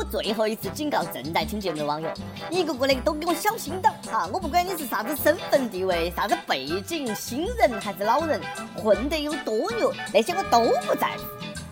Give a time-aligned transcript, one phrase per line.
[0.00, 2.08] 我最后一次警告正在听节目的网友，
[2.48, 4.26] 一个个的都给我小心点哈！
[4.32, 8.40] 我不管你是啥子身份地位、啥子背景，新人还是老人，
[8.74, 11.24] 混得有多牛，那些我都不在乎。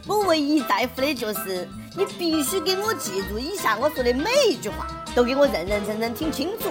[0.06, 6.68] 我唯一在乎的就是，你必须给我记住以下我说的每一句话，都给我认认真真听清楚。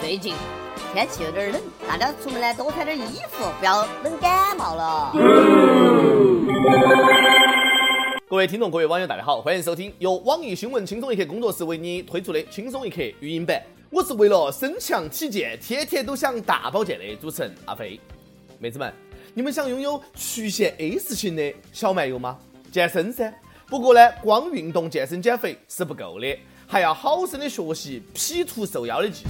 [0.00, 0.36] 最近
[0.92, 5.12] 天气有点冷，大家出门呢多穿点衣服，不要冷感冒了。
[8.34, 13.62] 各位听众，各位网友，大家好，欢迎收听由网易新闻轻松一刻工作室为你推出的轻松一刻语音版。
[13.90, 18.00] 我是为了身强体健，天天都想大保健的主持人阿飞。
[18.58, 18.92] 妹子们，
[19.34, 22.36] 你们想拥有曲线 S 型的小蛮腰吗？
[22.72, 23.32] 健身噻。
[23.68, 29.28] 不过呢，光运动健身减肥是不够的，还要好生的学习 P 图瘦腰的技术。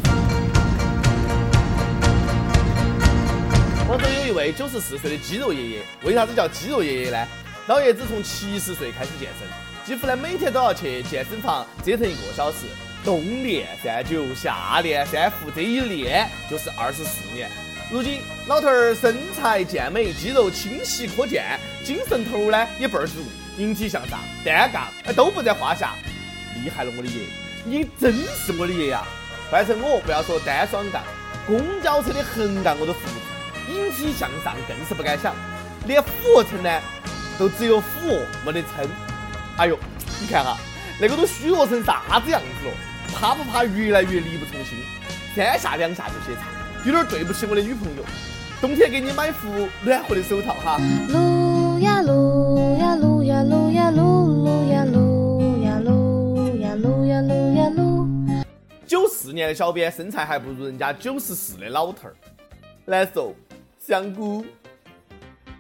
[3.87, 7.29] 广州有一位九十四岁的肌肉爷爷，为啥子叫肌肉爷爷呢？
[7.67, 9.49] 老爷子从七十岁开始健身，
[9.87, 12.67] 几乎呢每天都要去健身房折腾一个小时，
[13.03, 17.51] 冬练三九，夏练三伏，这一练就是二十四年。
[17.91, 23.15] 如今老头儿身材健美，肌肉清晰可见，精神头呢也倍儿足，
[23.57, 25.95] 引体向上，单杠哎都不在话下，
[26.63, 27.25] 厉害了我的爷，
[27.65, 29.07] 你真是我的爷呀！
[29.51, 31.03] 换成我，不要说单双杠，
[31.47, 35.35] 公交车的横杠我都扶不住，引体向上更是不敢想，
[35.87, 36.69] 连俯卧撑呢？
[37.39, 38.89] 都只有俯卧没得撑，
[39.57, 39.79] 哎呦，
[40.21, 40.57] 你看哈，
[41.01, 42.73] 那个都虚弱成啥子样子了？
[43.13, 44.79] 怕不怕越来越力不从心？
[45.35, 46.43] 三下两下就歇菜，
[46.85, 48.05] 有点对不起我的女朋友。
[48.61, 50.79] 冬天给你买副暖和的手套哈。
[51.09, 58.09] 撸呀撸呀撸呀撸呀撸撸呀撸呀撸呀撸呀撸呀撸。
[58.87, 62.15] 九四年的小编身材还不如人家九十四的老头儿，
[62.87, 63.35] 难受，
[63.79, 64.45] 香菇。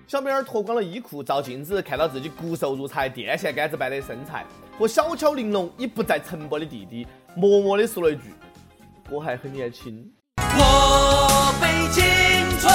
[0.07, 4.45] 小编儿脱光了衣裤，照镜子，看到自己骨瘦如柴、电线杆子般的身材，
[4.79, 8.35] 和小巧玲珑已不再沉默的弟弟，默默的说了一句
[9.11, 12.05] ：“我还很年轻。”我被青
[12.59, 12.71] 春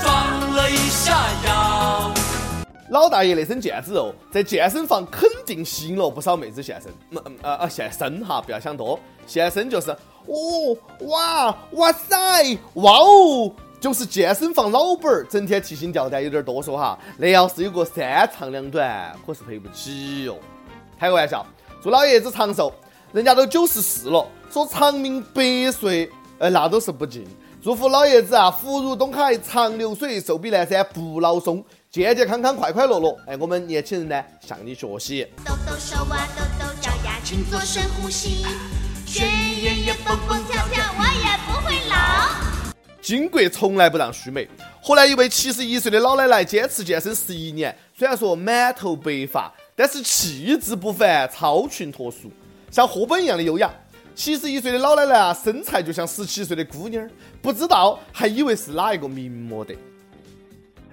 [0.00, 2.14] 撞了一下腰。
[2.88, 6.90] 老大爷那身腱子肉，在健身房肯定吸引了不少妹子现身。
[7.10, 13.52] 嗯嗯呃呃，现身哈，不要想多，现身就是哦哇哇塞哇哦。
[13.82, 16.96] 就是健身房老板儿整天提心吊胆，有点哆嗦哈。
[17.18, 20.38] 那要是有个三长两短，可是赔不起哟。
[21.00, 21.44] 开个玩笑，
[21.82, 22.72] 祝老爷子长寿，
[23.12, 27.26] 人家都九十四了，说长命百岁，呃，那都是不敬。
[27.60, 33.12] 祝福老爷子啊，福如东海，长流水，寿比南山，不老松，健健康康，快快乐乐。
[33.26, 35.26] 哎，我们年轻人呢，向你学习。
[35.44, 38.46] 抖抖手啊，抖抖脚呀，请做深呼吸，
[39.04, 42.11] 血液也蹦蹦跳跳，我也不会老。
[43.02, 44.48] 金国从来不让须眉。
[44.80, 52.30] 河南一位七十一岁的老奶奶坚持健身十一年，虽然说满头白发，但是气质不凡，超群脱俗，
[52.70, 53.68] 像赫本一样的优雅。
[54.14, 57.04] 七十一岁的老奶奶啊，身材就像十七岁的姑娘，
[57.40, 59.74] 不知道还以为是哪一个名模的。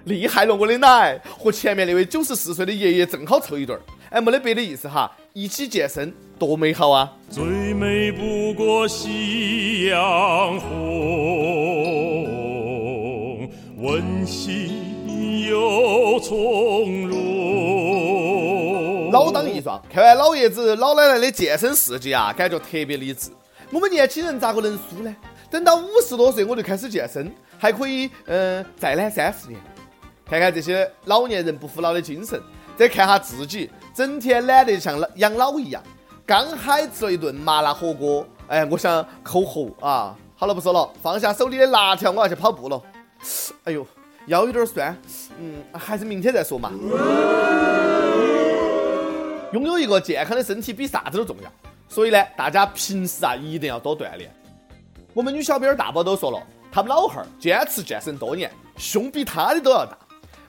[0.04, 1.20] 厉害了，我的奶！
[1.38, 3.82] 和前面那位九十四岁的爷爷正好凑一对儿。
[4.08, 7.12] 哎，没得别的意思哈，一起健身多美好啊！
[7.30, 7.44] 最
[7.74, 11.59] 美不过夕阳红，
[13.90, 17.18] 温馨又从容。
[19.10, 23.30] 老当益壮，看完老爷子老奶奶的健身事迹啊，感觉特别励志。
[23.72, 25.12] 我们年轻人咋个能输呢？
[25.50, 29.60] 等到五十多岁我就开始健身，还可以嗯再懒三十年。
[30.24, 32.40] 看看这些老年人不服老的精神，
[32.76, 33.68] 再看下自己。
[33.92, 35.82] 整天懒得像养老一样，
[36.24, 40.16] 刚嗨吃了一顿麻辣火锅，哎，我想口红啊。
[40.36, 42.80] 好了，不说了，放下手里的辣条，我要去跑步了。
[43.64, 43.86] 哎呦，
[44.26, 44.96] 腰有点酸，
[45.38, 46.72] 嗯，还是明天再说嘛。
[49.52, 51.52] 拥有一个健康的身体比啥子都重要，
[51.88, 54.32] 所以呢，大家平时啊一定要多锻炼。
[55.12, 59.98] 我们女小编大宝都说了，他们老汉儿坚持健身多年，胸比他的都要大。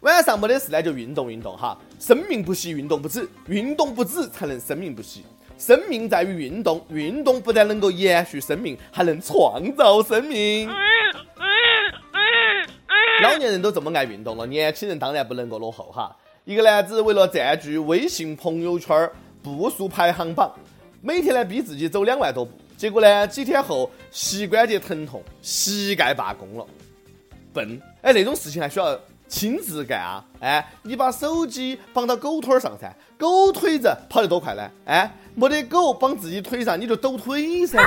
[0.02, 1.78] 晚上没得事呢，就运动运动哈。
[2.00, 5.24] 生命不息，运动不止，运动不止才能生命不息。
[5.58, 10.68] 生命在于运动，运动不但能够延续生命，还能创造生命。
[13.22, 16.16] 老年人都这么爱运动了，年轻人当然不能够落后哈。
[16.44, 19.10] 一个男子为了占据微信朋友圈
[19.44, 20.52] 步数排行榜，
[21.02, 26.66] 每天呢逼自己走两万多步，结果呢几天后膝关节疼痛，膝盖罢工了。
[27.54, 29.00] 笨，哎，那种事情还需要？
[29.28, 30.26] 亲自干啊！
[30.42, 34.70] 哎，你把手机绑到狗腿上噻，狗腿子跑得多快呢？
[34.84, 37.80] 哎，没得狗绑自己腿上，你就抖腿噻。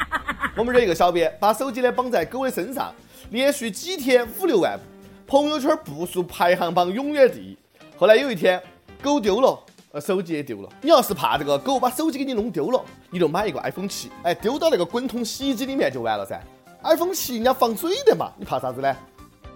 [0.54, 2.94] 我们这一个小编把手机呢绑在狗的身上，
[3.32, 4.84] 连续几天五六万步，
[5.26, 7.56] 朋友圈步数排行榜永远第一。
[7.96, 8.62] 后来有一天，
[9.02, 9.58] 狗丢了，
[9.92, 10.68] 呃，手机也丢了。
[10.82, 16.38] 你要是怕这个狗把手机给你弄丢了，你就买一个 iPhone 七，哎，丢到那个滚筒洗衣机里面就完了噻。
[16.84, 18.94] iPhone 七人家防水的嘛，你怕啥子呢？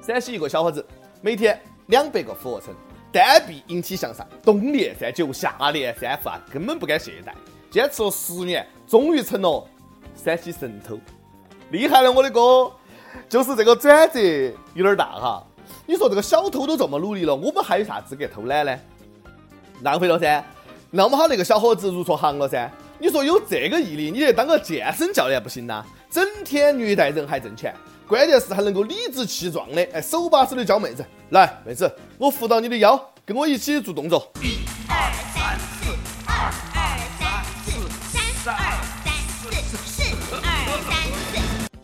[0.01, 0.83] 陕西一个小伙子，
[1.21, 2.75] 每天两百个俯卧撑，
[3.13, 7.35] 单臂引体向上，冬练三九，夏练三伏啊，根本不敢懈怠，
[7.71, 9.63] 坚持了十年，终于成了
[10.15, 10.99] 陕西神偷，
[11.73, 12.73] 厉害了我的哥！
[13.29, 14.21] 就是这个转折
[14.75, 15.45] 有点大哈。
[15.87, 18.79] 你说这个小偷都这么努力了，我们还有啥资格偷懒呢？
[19.83, 20.45] 浪费了噻。
[20.91, 22.71] 那么好，那个小伙子入错行了噻。
[22.99, 25.85] 你说有这个毅力，你得当个健身教练不行呐？
[26.11, 27.75] 整天虐待人还挣钱。
[28.09, 31.05] 关键是还能够理直气壮的，哎，手把手的教妹子。
[31.31, 34.33] 来，妹子，我扶到你的腰，跟我一起做动作。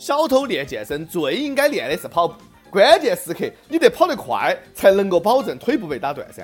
[0.03, 2.35] 小偷练健身最应该练的是跑步，
[2.69, 6.43] 关键时刻你得跑得快，才能够保证腿不被打断噻。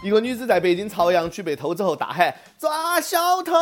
[0.00, 3.52] 一个女子在北京朝阳区被偷之后大喊抓小偷，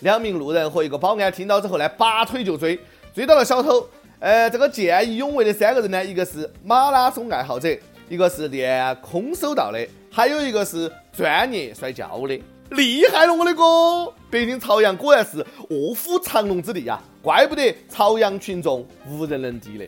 [0.00, 2.76] 两名路人和一个保安听到之后呢，拔腿就追，
[3.14, 3.86] 追到了小偷。
[4.18, 7.68] 呃，这个见义勇为的三个人呢，一个是马拉松爱好者，
[8.08, 9.78] 一个是练空手道的，
[10.10, 12.36] 还有一个是专业摔跤的，
[12.72, 14.10] 厉害了我的哥！
[14.30, 19.86] 北京朝阳果然是卧虎藏龙之地呀，怪不得朝阳群众无人能敌的。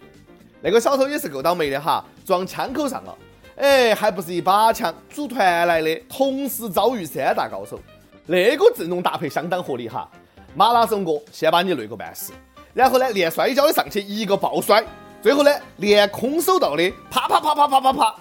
[0.61, 3.17] 那个小偷也是够倒霉的哈，撞枪口上了，
[3.57, 7.81] 哎，还不是一把枪，组团来的，同时遭遇三大高手，
[8.27, 10.07] 那个阵容搭配相当合理哈。
[10.55, 12.33] 马拉松哥先把你累个半死。
[12.75, 14.85] 然后呢，练摔跤的上去一个抱摔，
[15.23, 18.15] 最后呢，练空手道的啪啪啪啪啪啪啪，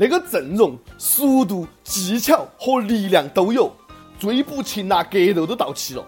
[0.00, 3.70] 那个阵容、速度、技巧和力量都有，
[4.18, 6.02] 追捕擒拿格斗都到齐了。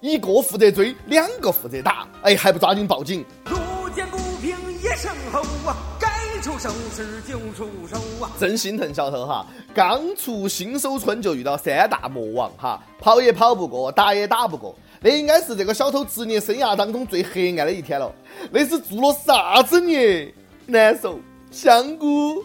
[0.00, 3.26] 一个负责追，两个负责打，哎，还不抓紧报警？
[3.46, 8.30] 路见不平一声吼啊，该出手时就出手啊！
[8.38, 14.72] 真心疼小偷哈，刚出新手村就遇到三大魔王哈，跑也跑不过，打也打不过。
[15.00, 18.14] 那应该是这个小偷职业生涯当中最黑暗的一天了。
[18.52, 20.32] 那是做了啥子孽？
[20.66, 21.18] 难受。
[21.50, 22.44] 香菇。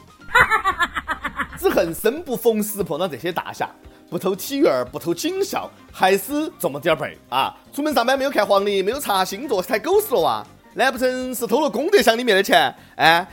[1.58, 3.70] 只恨生不逢时碰到这些大侠，
[4.10, 7.56] 不偷体院不偷警校，还是这么点儿背啊！
[7.72, 10.46] 出门上班没有看黄历，没有查星座，太狗屎了哇！
[10.74, 12.74] 难不成是偷了功德箱里面的钱？
[12.96, 13.26] 哎，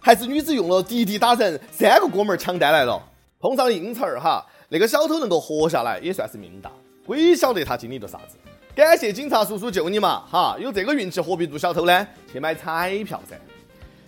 [0.00, 3.00] 还是女子用了滴滴打人，三个哥们儿抢单来了，
[3.38, 4.44] 碰上硬茬儿哈！
[4.68, 6.70] 那个小偷能够活下来，也算是命大。
[7.06, 8.36] 鬼晓得他经历了啥子？
[8.74, 10.24] 感谢警察叔叔救你嘛！
[10.30, 12.06] 哈，有这个运气何必做小偷呢？
[12.32, 13.36] 去买彩票噻！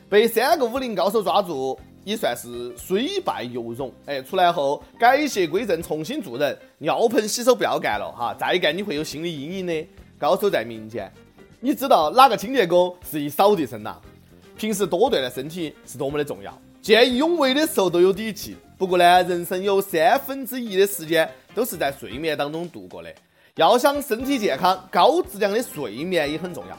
[0.09, 3.93] 被三个武林高手抓住，也算是虽败犹荣。
[4.07, 8.35] 哎，出来后改邪归正，重新做人，尿盆洗手不要干了哈！
[8.39, 9.87] 再干你会有心理阴影的。
[10.19, 11.13] 高手在民间，
[11.61, 13.97] 你知道哪个清洁工是一扫地僧呐？
[14.57, 18.57] 平时多锻炼身体是多么的重要，见义勇为的时候都有底气。
[18.79, 23.13] 不过呢，人生有三分之一的时间都是在睡眠当中度过的。
[23.57, 26.79] 要想身体健康，高质量的睡眠也很重要。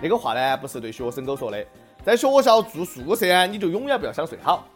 [0.00, 1.64] 那个话呢，不是对学生狗说的，
[2.04, 4.66] 在学校住宿舍啊，你就永远不要想睡好。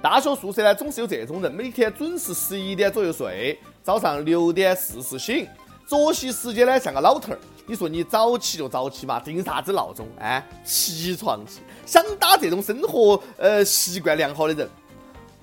[0.00, 5.48] 大学宿舍呢，总是有这种人，每天准时十一点左右睡，早上六点四十醒，
[5.84, 7.38] 作息时间呢像个老头儿。
[7.66, 10.06] 你说你早起就早起嘛，定啥子闹钟？
[10.20, 14.68] 哎，起床气，想打这种生活呃习惯良好的人。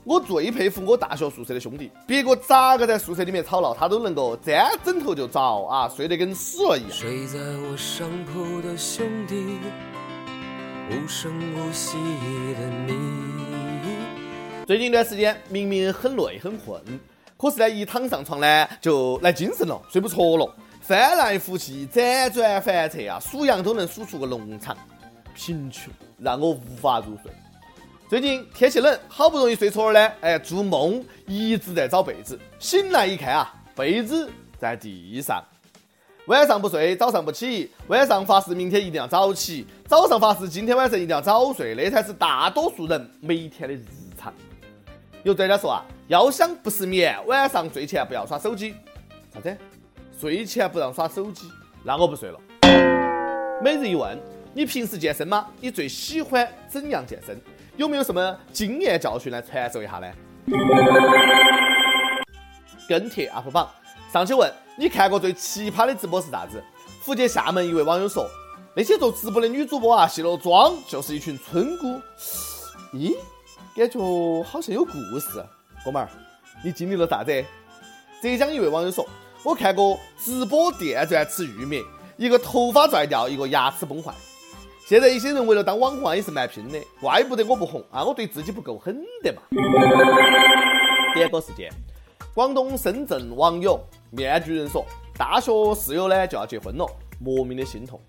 [0.05, 6.91] 我最佩服我大学宿舍的兄弟，别个咋个在宿舍里面吵闹，他都能够沾枕头就着啊，睡得跟死了一样。
[6.91, 9.59] 睡在我上铺的兄弟，
[10.89, 11.97] 无声无息
[12.59, 12.93] 的你。
[14.65, 16.81] 最近一段时间明明很累很困，
[17.37, 24.77] 可是呢一躺上床呢就来精神了，睡不着了，翻来覆去，辗转反侧啊，数羊都能数出个农场，
[25.33, 27.31] 贫穷让我无法入睡。
[28.09, 35.41] 最近天气冷，好不容易睡着了呢，哎，做梦一直在找被子，醒来一看啊，被子在地上。
[36.27, 43.83] 晚上不睡，早上不起；晚上发誓明天一定要早起，早上发誓今天晚上一定要早睡，那才是大多数人每天的日
[44.17, 44.33] 常。
[45.23, 48.73] 有专家说啊，要想不失眠，晚上睡前不要耍手机。
[49.33, 49.57] 啥子？
[50.17, 51.51] 睡前不让耍手机？
[51.83, 52.39] 那我不睡了。
[53.61, 54.17] 每日一问：
[54.53, 55.47] 你平时健身吗？
[55.59, 57.37] 你最喜欢怎样健身？
[57.75, 60.07] 有没有什么经验教训来传授一下呢？
[62.87, 63.69] 跟帖 UP 榜
[64.13, 66.63] 上去问你看过最奇葩的直播是啥子？
[67.01, 68.29] 福建厦门一位网友说：
[68.75, 71.99] 那些做直播的女主播啊，卸了妆就是一群村姑。
[72.93, 73.15] 咦，
[73.75, 73.99] 感觉
[74.43, 75.43] 好像有故事。
[75.83, 76.07] 哥们儿，
[76.63, 77.43] 你经历了啥子？
[78.21, 79.03] 浙江一位网友说：
[79.41, 81.83] 我看过直播电钻吃玉米，
[82.15, 84.13] 一个头发拽掉，一个牙齿崩坏。
[84.85, 88.03] 现在一些人为了当网红啊也是蛮拼的，怪不得我不红啊！
[88.03, 89.41] 我对自己不够狠的嘛。
[91.15, 91.71] 点歌时间，
[92.33, 94.83] 广东深圳网友面具人说，
[95.15, 96.85] 大学室友呢就要结婚了，
[97.19, 98.01] 莫名的心痛。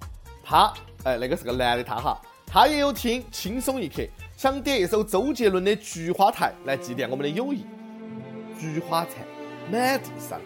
[0.42, 0.72] 他，
[1.04, 4.02] 哎，那个是个男的，他哈，他也有听轻松一刻，
[4.34, 7.66] 想点一首周杰伦的《菊花台》来祭奠我们的友谊。
[8.58, 9.26] 菊花残，
[9.70, 10.40] 满地伤，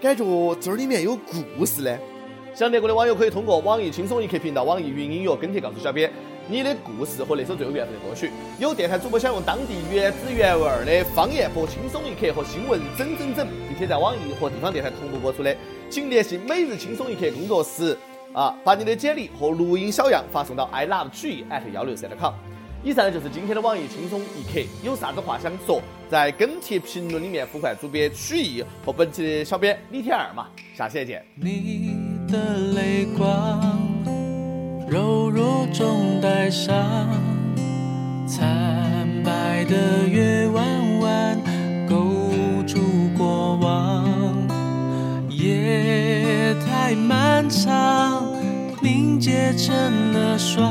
[0.00, 1.16] 感觉这里面有
[1.56, 1.98] 故事呢。
[2.54, 6.12] 想点歌的网友可以通过网易轻松一刻频道、网易云音乐跟帖告诉小编
[6.48, 8.30] 你的故事和那首最有缘分的歌曲。
[8.58, 15.56] 有电台主播想用当地原汁原味的方言播轻松一刻和新闻整整整，并且在网易和地方电台同步播出的，
[15.88, 17.96] 请联系每日轻松一刻工作室。
[18.32, 22.34] 啊，把你的简历和录音小样发送到 i love 曲艺 at 幺六三 com。
[22.82, 30.48] 以上呢就是今天的网易轻松一刻，有啥子话想说，在跟帖评论里面呼唤主编曲艺和本期的小编李天二嘛。
[30.76, 31.24] 下期再见。
[31.36, 31.96] 你
[32.28, 33.93] 的泪光，
[34.94, 36.72] 柔弱中带伤，
[38.28, 38.46] 惨
[39.24, 41.36] 白的月弯弯
[41.88, 41.96] 勾
[42.64, 42.78] 住
[43.18, 44.06] 过往，
[45.30, 48.22] 夜太漫长。
[48.80, 49.74] 凝结成
[50.12, 50.62] 了霜，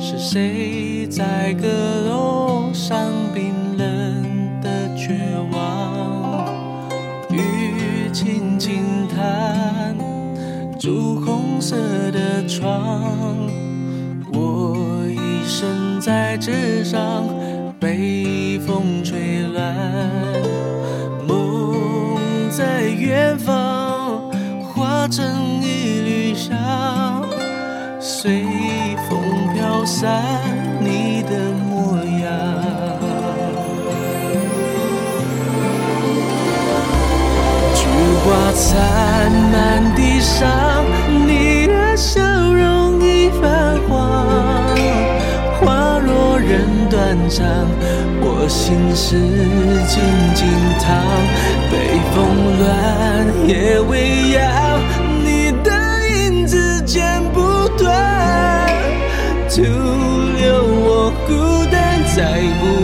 [0.00, 1.66] 是谁在阁
[2.08, 5.18] 楼上冰冷的绝
[5.50, 6.46] 望？
[7.28, 9.96] 雨轻轻弹，
[10.78, 11.13] 朱红
[11.66, 11.74] 色
[12.10, 13.00] 的窗，
[14.34, 14.76] 我
[15.08, 17.24] 一生在纸上
[17.80, 19.74] 被风吹乱，
[21.26, 21.74] 梦
[22.50, 24.30] 在远方
[24.62, 25.24] 化成
[25.62, 26.54] 一缕香。
[27.98, 28.42] 随
[29.08, 29.18] 风
[29.54, 30.22] 飘散
[30.80, 32.30] 你的模样，
[37.74, 37.86] 菊
[38.22, 40.83] 花残满地伤，
[47.30, 47.46] 上
[48.20, 49.16] 我心事
[49.88, 50.02] 静
[50.34, 50.46] 静
[50.80, 50.84] 躺
[51.70, 51.72] 北
[52.12, 52.18] 风
[52.58, 54.80] 乱夜未央
[55.24, 55.70] 你的
[56.10, 58.68] 影子剪不断
[59.48, 61.32] 徒留我孤
[61.70, 62.83] 单在湖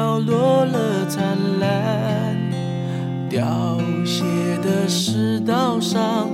[0.00, 2.34] 凋落了灿烂
[3.28, 4.24] 凋谢
[4.62, 6.26] 的世道上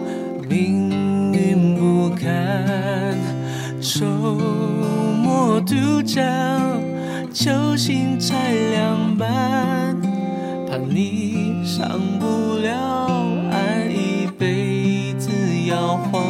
[0.49, 3.19] 命运不堪。
[3.81, 6.81] 愁莫渡江
[7.33, 10.01] 秋心拆两半
[10.71, 12.71] 怕你上不了
[13.51, 15.29] 岸一辈子
[15.69, 16.23] 摇晃。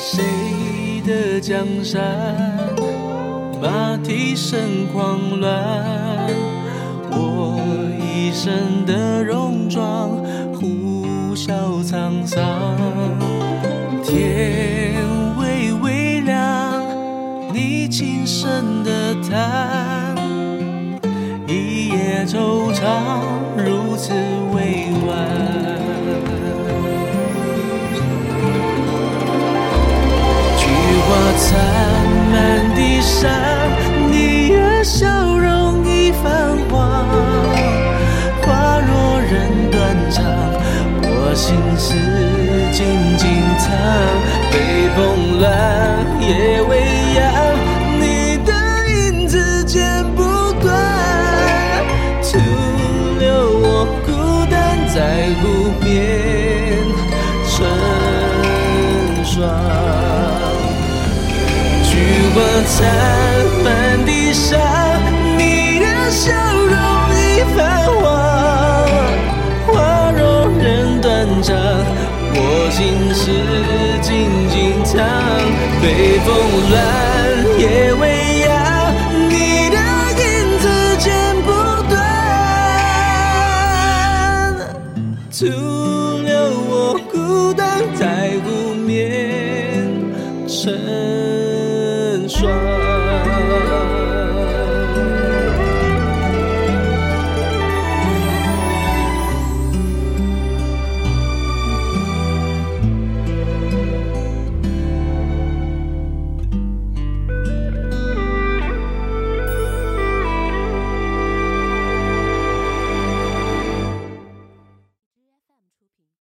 [0.00, 2.74] 谁的江山
[3.60, 5.52] 马蹄声狂乱，
[7.10, 7.58] 我
[7.98, 10.10] 一身的戎装，
[10.54, 12.44] 呼啸沧桑。
[14.04, 14.94] 天
[15.38, 16.84] 微微亮。
[17.52, 20.14] 你轻声的叹，
[21.48, 22.82] 一夜惆怅
[23.56, 24.12] 如此
[24.54, 25.16] 委婉。
[30.58, 30.64] 菊
[31.06, 31.08] 花
[31.38, 31.46] 残
[41.36, 41.92] 心事
[42.72, 42.86] 静
[43.18, 43.28] 静
[43.58, 43.68] 藏，
[44.50, 45.50] 北风乱，
[46.18, 46.80] 夜未
[47.14, 47.22] 央，
[48.00, 48.50] 你的
[48.88, 50.22] 影子剪不
[50.62, 50.74] 断，
[52.22, 52.38] 徒
[53.18, 53.28] 留
[53.60, 54.10] 我孤
[54.50, 54.56] 单
[54.94, 55.44] 在湖
[55.84, 55.84] 边
[57.44, 57.54] 成
[59.22, 59.36] 双。
[61.84, 61.92] 菊
[62.34, 62.80] 花残，
[63.62, 63.66] 满
[64.06, 64.58] 地伤，
[65.36, 66.74] 你的笑容
[67.14, 67.60] 已泛
[68.00, 68.35] 黄。
[71.42, 73.24] 我心事
[74.00, 74.96] 静静藏。
[75.82, 76.26] 北风
[76.70, 77.15] 乱，